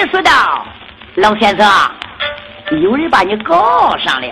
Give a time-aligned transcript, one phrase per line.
[0.00, 0.64] 的说道
[1.16, 1.68] ：“老先生，
[2.80, 4.28] 有人把你告上了。”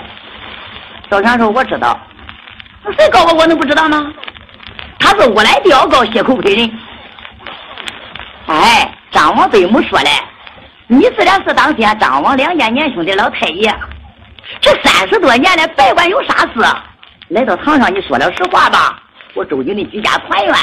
[1.11, 1.99] 赵全说：“我知道。”
[2.97, 3.35] 谁告我？
[3.35, 4.11] 我能不知道吗？
[4.99, 6.71] 他是我来调告血口喷人。
[8.47, 10.11] 哎，张王对母说嘞，
[10.87, 13.75] 你自然是当先张王两家年兄的老太爷。
[14.61, 16.65] 这三十多年来，别管有啥事，
[17.29, 19.03] 来到堂上，你说了实话吧。
[19.35, 20.55] 我周军的居家团圆，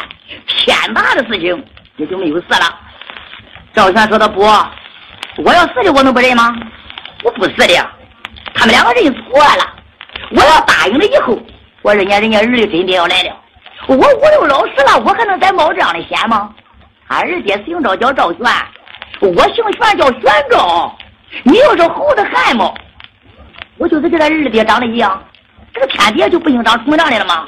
[0.48, 1.64] 天大的事情
[1.97, 2.79] 也就没有事了。
[3.74, 4.42] 赵全说的不，
[5.38, 6.56] 我要是的，我能不认吗？
[7.24, 7.74] 我不是的。
[8.54, 9.74] 他们两个认错了，
[10.32, 11.38] 我要答应了以后。
[11.82, 13.36] 我认家人家儿子真的要来了，
[13.88, 14.00] 我五
[14.32, 16.50] 六老十了，我还能再冒这样的险吗？
[17.07, 18.42] 他二爹姓赵叫赵玄，
[19.20, 20.98] 我姓玄叫玄赵。
[21.43, 22.74] 你要是猴子汉嘛，
[23.78, 25.21] 我就是跟他二爹长得一样，
[25.74, 27.48] 这个天爹就不应当重样的了吗？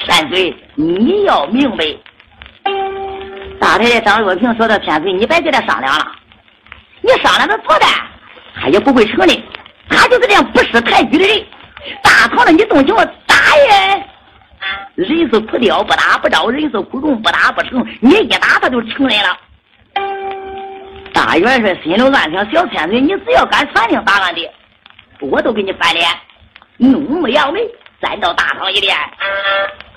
[0.00, 1.84] 天水，你要明白。
[3.58, 6.06] 大太太张若平说的天水，你别跟他商量了，
[7.02, 7.86] 你商量着做的，
[8.54, 9.44] 他也不会成的。
[9.88, 11.46] 他就是这样不识抬举的人。
[12.02, 13.04] 大堂的你动情我。
[13.26, 14.04] 打呀！
[14.94, 17.84] 人是苦雕不打不着，人是苦中不打不成。
[18.00, 19.36] 你一打他就承认了。
[21.12, 24.48] 大元帅心里暗想：小天子，你只要敢传令打俺的，
[25.20, 26.06] 我都给你翻脸。
[26.76, 27.60] 怒目扬眉，
[28.00, 28.94] 站到大堂一边。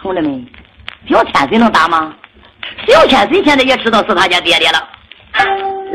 [0.02, 0.48] 同志们，
[1.10, 2.14] 小天水能打吗？
[2.88, 4.88] 小天水现在也知道是他家爹爹了。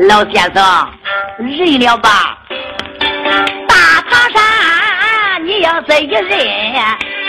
[0.07, 0.93] 老先生，
[1.39, 2.37] 认了吧。
[3.67, 6.27] 大唐山，你要是一认。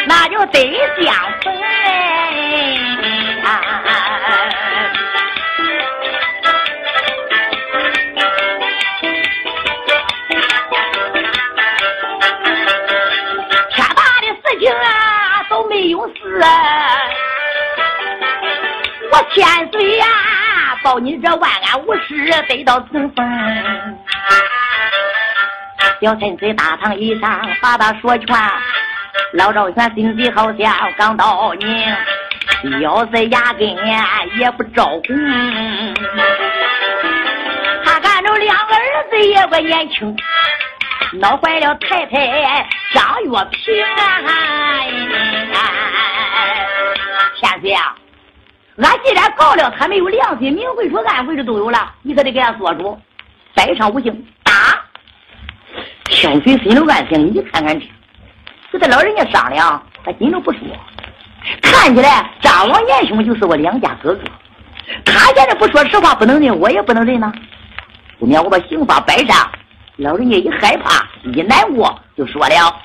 [0.07, 1.13] 那就得相
[1.43, 1.53] 逢
[3.43, 3.61] 啊！
[21.01, 23.27] 你这万安无事得到成风。
[26.01, 28.37] 小千岁大堂以上把他说全。
[29.35, 31.97] 老赵全心急好像刚到宁，
[32.81, 33.69] 咬在牙根
[34.39, 35.03] 也不招红。
[37.85, 40.17] 他看着两个儿子也不年轻，
[41.15, 43.83] 闹坏了太太张月平
[45.55, 45.61] 啊！
[47.37, 47.95] 天岁啊，
[48.83, 52.99] 俺既然告了他没有良心，明回说暗回的都有了，你可得给俺做主，
[53.55, 54.53] 摆上无形打。
[56.05, 57.87] 天水心里暗想：你看看这。
[58.73, 60.61] 跟他老人家商量，他心都不说。
[61.61, 64.21] 看起来张王年兄就是我两家哥哥，
[65.05, 67.33] 他现在不说实话不能认，我也不能认呐。
[68.21, 69.51] 后面我把刑法摆上，
[69.97, 72.81] 老人家一害怕一难过，就说了：“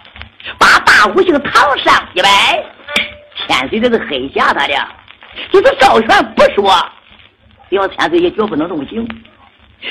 [0.57, 2.29] 把大五行堂上一摆。”
[3.47, 4.73] 天水这是黑吓他的，
[5.51, 6.73] 就是赵全不说，
[7.71, 9.07] 小千岁也绝不能动刑。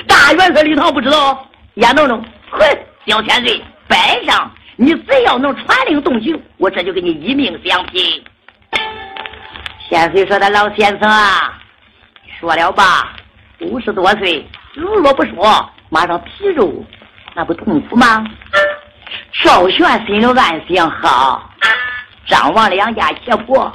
[0.07, 2.61] 大元帅李唐不知道，眼瞪瞪，哼，
[3.07, 4.51] 小千岁摆上。
[4.77, 8.25] 你只要能传令动刑，我这就给你一命相拼。
[9.89, 11.61] 千岁说的老先生啊，
[12.41, 13.15] 说了吧，
[13.61, 16.85] 五十多岁，如若不说，马上皮肉，
[17.35, 18.27] 那不痛苦吗？
[19.45, 21.49] 赵玄心里暗想：好，
[22.27, 23.73] 张王两家结婆，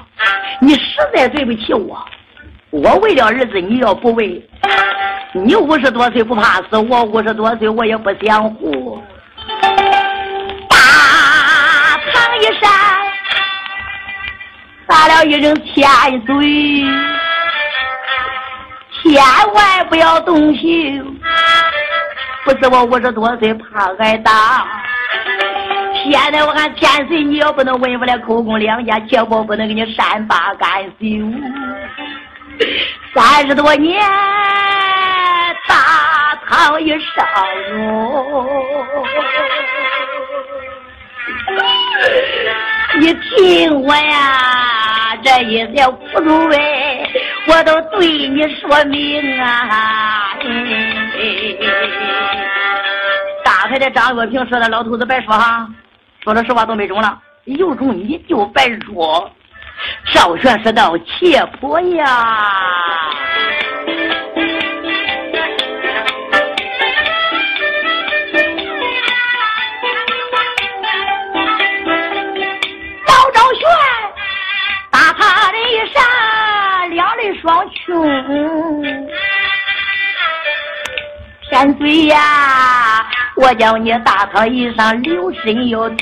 [0.59, 2.03] 你实在对不起我。
[2.71, 4.41] 我为了儿子，你要不为，
[5.33, 9.01] 你五十多岁不怕死，我五十多岁我也不想活。
[12.41, 12.71] 一扇，
[14.87, 15.89] 打了一声千
[16.25, 16.85] 岁，
[19.03, 19.21] 千
[19.53, 21.19] 万不要动刑。
[22.45, 24.65] 不是我五十多岁怕挨打，
[26.11, 31.31] 现在我看天岁你要不能稳不了口供，两家切不不能给你善罢甘休。
[33.13, 34.01] 三十多年
[35.67, 35.75] 大
[36.47, 37.25] 堂一上
[37.77, 38.47] 哦。
[42.99, 47.07] 你听我呀，这一些苦主哎，
[47.47, 50.29] 我都对你说明啊。
[53.43, 55.67] 大太太张月平说的，老头子别说哈，
[56.29, 59.27] 说了实话都没中了，有种你就白说。
[60.13, 62.05] 赵玄说道：“切婆呀。”
[77.41, 78.83] 双穷，
[81.49, 83.08] 天岁呀！
[83.41, 85.97] 我叫你大堂以上留神要听。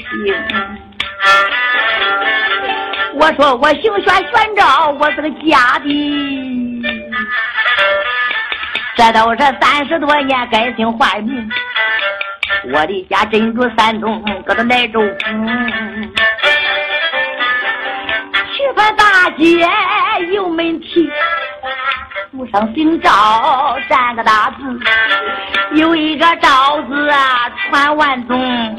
[3.13, 6.83] 我说我姓玄，玄照，我是个假的。
[8.95, 11.47] 这都是三十多年改姓换名。
[12.73, 15.07] 我的家镇住山东，搁到莱州府。
[18.53, 19.67] 去番大街
[20.33, 21.07] 有门题，
[22.31, 24.79] 路上姓赵，占个大字，
[26.17, 28.73] 个赵字啊，传万宗啊。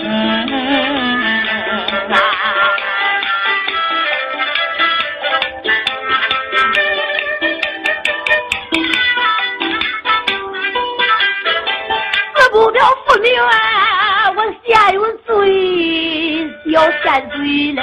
[12.51, 17.83] 不表父名啊，我下有罪，要犯罪嘞。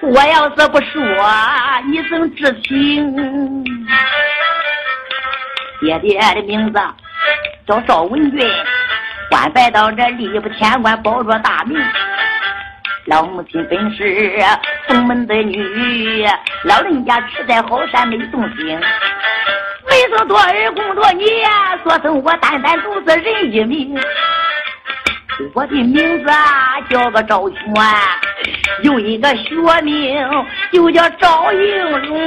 [0.00, 1.00] 我要是不说，
[1.90, 3.62] 你怎知情？
[5.80, 6.78] 爹爹的名字
[7.72, 8.46] 叫赵文俊，
[9.30, 11.82] 官拜到这吏部天官，保着大名。
[13.06, 14.30] 老母亲本是
[14.86, 16.26] 封门的女，
[16.64, 18.78] 老人家吃在好山没动心。
[19.88, 21.24] 没生多儿供多你，
[21.82, 23.98] 所生我单单独是人一名。
[25.54, 27.58] 我的名字啊叫个赵全，
[28.82, 32.18] 有一个学名就叫赵应龙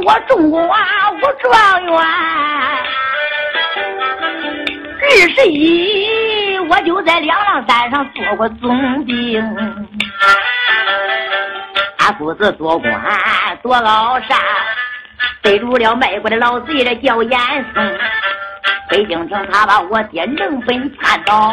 [0.00, 1.96] 我中过啊武状元。
[5.00, 9.40] 二十一，我就在两浪山上做过总兵。
[11.98, 12.92] 俺父子做官
[13.62, 14.38] 多高尚，
[15.42, 17.38] 逮住了卖国的老贼的叫严
[17.72, 17.98] 嵩。
[18.90, 21.52] 北京城他把我爹扔本叛倒，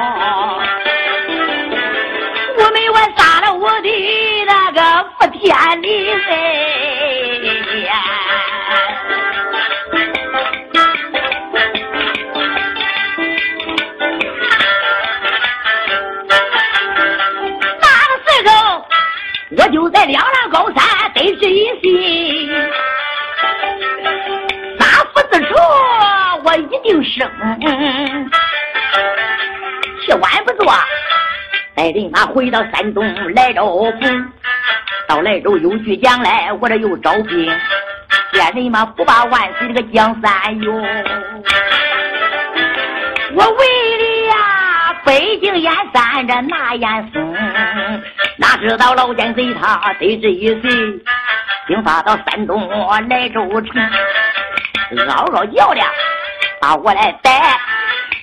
[2.57, 4.81] 我没完杀了我的那个
[5.17, 6.17] 福天里呀。
[27.21, 28.31] 一定生。
[30.05, 30.73] 去晚不做，
[31.75, 33.03] 带人马回到山东
[33.33, 33.91] 莱州府。
[35.07, 37.51] 到莱州有句将来，我这又招兵。
[38.33, 40.71] 见人马不把万岁这个江山哟，
[43.33, 47.33] 我为了呀北京燕山这拿严嵩。
[48.37, 50.71] 哪知道老奸贼他得知一岁，
[51.67, 52.67] 兵发到山东
[53.09, 53.89] 莱州城，
[55.07, 55.83] 嗷嗷叫了
[56.61, 57.31] 把我来逮。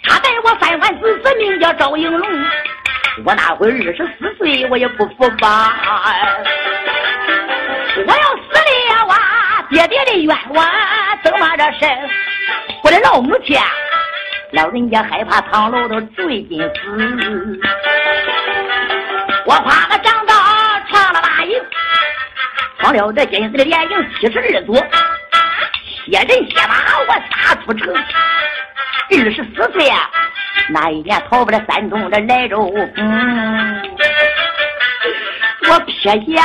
[0.05, 2.29] 他带我三番子子名叫赵应龙，
[3.25, 5.75] 我那会二十四岁，我也不服吧。
[7.97, 9.17] 我要死了哇，
[9.69, 10.67] 爹爹的冤枉
[11.23, 11.93] 怎么这事？
[12.85, 13.59] 我的老母亲，
[14.53, 17.61] 老人家害怕唐楼都坠进死。
[19.47, 20.35] 我怕他长到
[20.91, 21.61] 长了大营，
[22.79, 24.77] 闯了这金丝的连营七十二座，
[26.11, 27.95] 血人一马我杀出城。
[29.11, 30.11] 二十四岁啊，
[30.71, 32.75] 那一年逃不了山东这莱州府，
[35.71, 36.43] 我撇下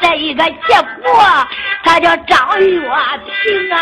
[0.00, 1.46] 这一个结果，
[1.84, 3.78] 他叫张月平啊。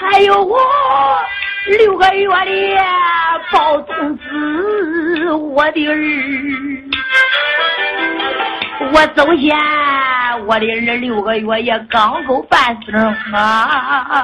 [0.00, 0.58] 还有我
[1.66, 2.76] 六个月的
[3.52, 5.94] 抱童子，我的儿，
[8.92, 9.56] 我走前
[10.46, 14.16] 我的儿六个月也刚够半生啊！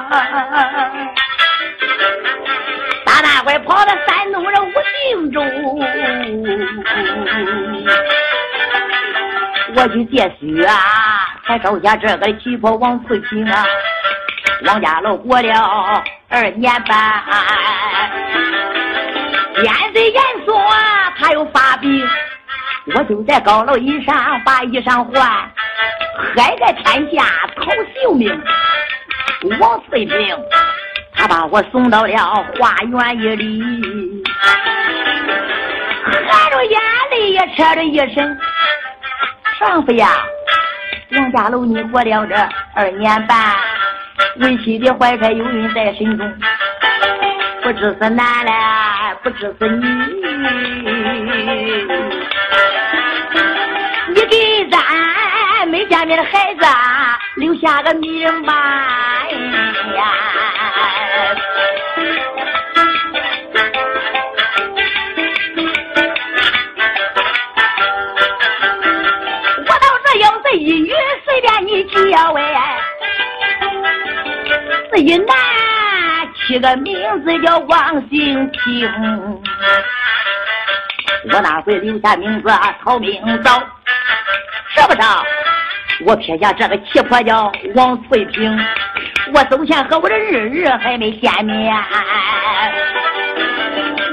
[3.05, 4.71] 大那会跑到山东这武
[5.11, 5.41] 定州，
[9.75, 10.73] 我去借书啊，
[11.45, 13.65] 才招下这个旗袍王翠萍啊。
[14.65, 17.23] 王家楼过了二年半，
[19.61, 22.07] 燕贼严嵩啊，他又发病，
[22.95, 25.21] 我就在高楼以上把衣裳换，
[26.35, 28.43] 害在天下讨性命。
[29.59, 30.37] 王翠萍，
[31.13, 34.23] 他把我送到了花园一里，
[36.05, 36.81] 含着眼
[37.11, 38.39] 泪也扯着一身。
[39.59, 40.09] 丈夫呀，
[41.11, 42.35] 王家楼你过了这
[42.75, 43.37] 二年半。
[44.37, 46.33] 为妻的怀揣有孕在身中，
[47.61, 48.51] 不知是男嘞，
[49.21, 49.85] 不知是你。
[54.09, 56.65] 你给咱没见面的孩子
[57.35, 59.27] 留下个名吧。
[69.65, 70.91] 我倒是要是一女，
[71.25, 72.79] 随便你叫哎，
[74.93, 75.52] 是一男。
[76.53, 78.87] 起个名字叫王兴平。
[81.33, 83.59] 我那会留下名字啊曹明早，
[84.69, 85.01] 是不是？
[86.05, 88.55] 我撇下这个奇婆叫王翠萍，
[89.33, 91.75] 我走前和我的日日还没见面。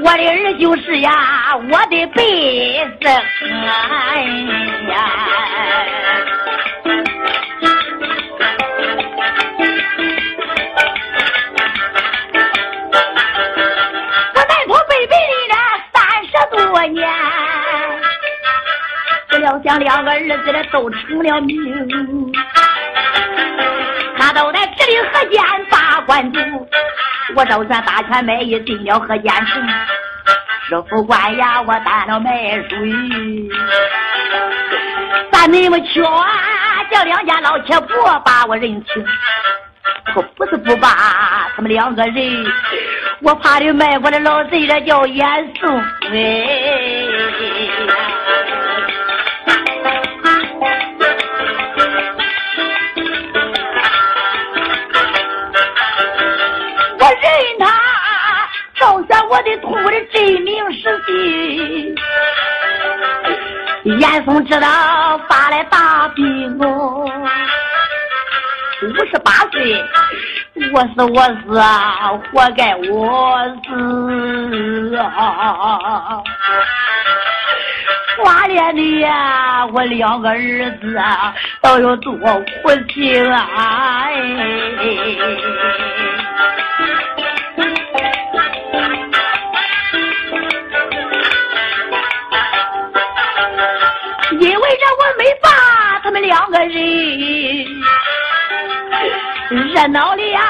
[0.02, 4.22] 我的儿就是呀，我的辈子，哎
[4.88, 4.96] 呀！
[16.80, 17.06] 过年，
[19.28, 22.32] 不料想两个儿子的都成了名，
[24.16, 26.40] 那都在这里河间把官渡。
[27.36, 29.62] 我周旋大权卖艺进了河间城，
[30.66, 32.78] 师傅官呀，我担了卖水。
[35.30, 36.02] 咱你们劝
[36.90, 39.06] 叫两家老铁婆把我认清，
[40.12, 40.88] 可不是不把
[41.54, 42.44] 他们两个人，
[43.22, 45.26] 我怕的卖我的老贼这叫严
[45.60, 45.78] 嵩
[46.10, 46.14] 哎。
[56.98, 57.24] 我认
[57.58, 57.64] 他，
[58.74, 61.94] 照下我的徒的真名实姓，
[64.00, 65.18] 严嵩知道
[70.72, 76.22] 我死我死啊，活该我死啊！
[78.18, 82.22] 寡恋的呀，我两个儿子啊，都有多苦
[82.92, 83.48] 心啊！
[84.06, 84.14] 哎
[94.40, 95.48] 因为这我没把
[96.02, 96.70] 他们两个人
[99.72, 100.40] 热闹的呀，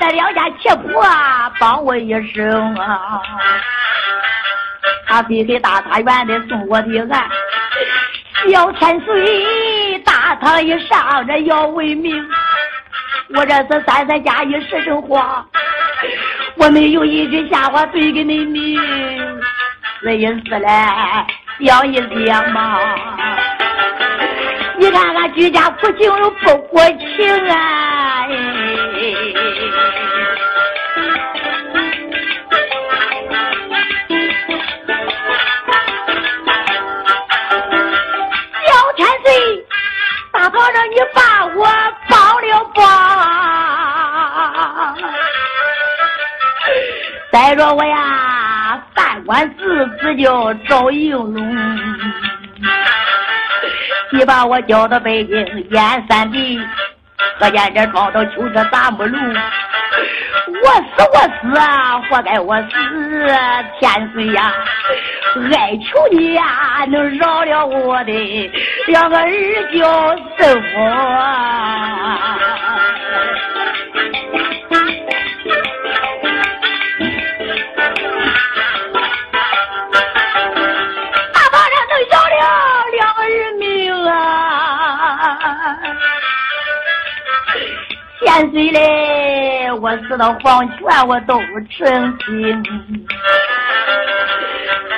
[0.00, 1.04] 这两家七婆
[1.60, 3.20] 帮我一声啊，
[5.06, 7.28] 他非给大杂院的送我的案，
[8.50, 12.26] 小千岁大堂一上这要为民，
[13.34, 15.44] 我这是三三加一十声话，
[16.56, 19.40] 我没有一句瞎话对给你们，
[20.02, 20.68] 这意思嘞，
[21.66, 22.78] 想一想嘛。
[24.78, 27.87] 你看俺居家苦情又不国情啊！
[47.58, 51.34] 说我呀，饭馆子子叫赵应龙。
[54.12, 55.36] 你把我叫到北京
[55.72, 56.60] 燕三弟，
[57.40, 62.68] 可见这庄到秋车大木路，我死我死啊，活该我死，
[63.80, 64.52] 天岁呀，
[65.52, 68.50] 哀求你呀，能饶了我的
[68.86, 69.26] 两个儿
[69.76, 70.78] 叫师傅。
[88.38, 93.06] 千岁嘞，我死到黄泉，我都成心。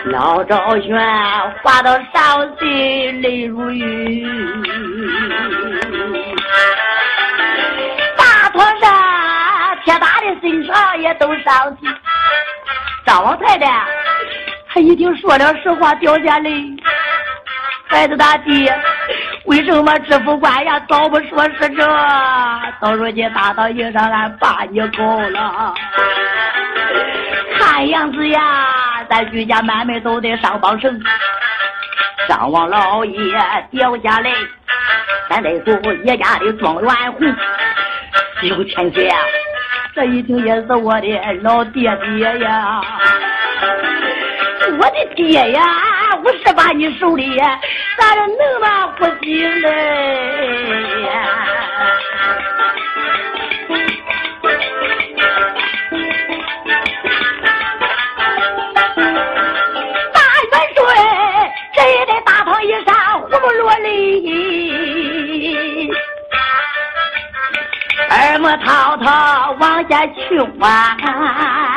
[0.04, 0.94] 老赵玄
[1.62, 4.26] 话到伤心泪如雨，
[8.18, 11.88] 大堂上铁打的身上也都伤心。
[13.06, 13.87] 张老太太，
[14.68, 16.62] 他一听说了实话，掉下泪。
[17.87, 18.78] 孩子他爹。
[19.44, 21.87] 为什么知府官呀早不说是这？
[22.80, 25.75] 到如今大堂一上，俺把你告了。
[27.59, 31.00] 看样子呀，咱居家满门都得上榜绳。
[32.28, 33.16] 张王老爷
[33.70, 34.30] 掉下来，
[35.28, 37.35] 咱得做叶家的状元红。
[38.42, 39.11] 刘千岁，
[39.94, 42.80] 这一听也是我的老爹爹呀，
[44.78, 45.62] 我的爹呀！
[46.21, 49.69] 不是把你手里，咋着能嘛不行嘞？
[60.12, 60.79] 大元帅，
[61.75, 63.89] 这也得大堂一上，胡不落泪，
[68.11, 71.70] 二莫滔滔往下去啊！